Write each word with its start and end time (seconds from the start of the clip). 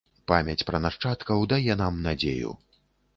Памяць 0.29 0.65
пра 0.69 0.79
нашчадкаў 0.85 1.43
дае 1.51 1.75
нам 1.83 1.99
надзею. 2.07 2.55